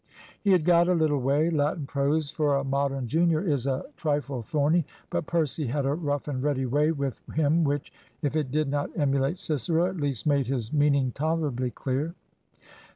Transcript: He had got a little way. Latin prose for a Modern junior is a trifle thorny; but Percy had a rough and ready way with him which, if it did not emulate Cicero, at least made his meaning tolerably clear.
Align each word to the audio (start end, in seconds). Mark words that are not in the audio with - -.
He 0.43 0.49
had 0.49 0.65
got 0.65 0.87
a 0.87 0.95
little 0.95 1.19
way. 1.19 1.51
Latin 1.51 1.85
prose 1.85 2.31
for 2.31 2.55
a 2.55 2.63
Modern 2.63 3.07
junior 3.07 3.39
is 3.39 3.67
a 3.67 3.85
trifle 3.97 4.41
thorny; 4.41 4.83
but 5.11 5.27
Percy 5.27 5.67
had 5.67 5.85
a 5.85 5.93
rough 5.93 6.27
and 6.27 6.41
ready 6.41 6.65
way 6.65 6.91
with 6.91 7.21
him 7.35 7.63
which, 7.63 7.93
if 8.23 8.35
it 8.35 8.49
did 8.49 8.67
not 8.67 8.89
emulate 8.97 9.37
Cicero, 9.37 9.85
at 9.85 9.97
least 9.97 10.25
made 10.25 10.47
his 10.47 10.73
meaning 10.73 11.11
tolerably 11.11 11.69
clear. 11.69 12.15